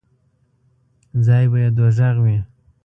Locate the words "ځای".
1.25-1.45